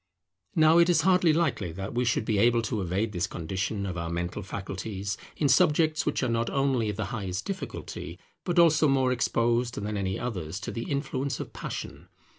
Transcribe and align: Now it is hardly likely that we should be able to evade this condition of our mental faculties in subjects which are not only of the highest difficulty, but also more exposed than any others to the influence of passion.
Now 0.55 0.79
it 0.79 0.89
is 0.89 1.01
hardly 1.01 1.31
likely 1.31 1.71
that 1.73 1.93
we 1.93 2.05
should 2.05 2.25
be 2.25 2.39
able 2.39 2.63
to 2.63 2.81
evade 2.81 3.11
this 3.11 3.27
condition 3.27 3.85
of 3.85 3.99
our 3.99 4.09
mental 4.09 4.41
faculties 4.41 5.15
in 5.37 5.47
subjects 5.47 6.07
which 6.07 6.23
are 6.23 6.27
not 6.27 6.49
only 6.49 6.89
of 6.89 6.95
the 6.95 7.05
highest 7.13 7.45
difficulty, 7.45 8.17
but 8.43 8.57
also 8.57 8.87
more 8.87 9.11
exposed 9.11 9.75
than 9.75 9.95
any 9.97 10.17
others 10.17 10.59
to 10.61 10.71
the 10.71 10.89
influence 10.89 11.39
of 11.39 11.53
passion. 11.53 12.07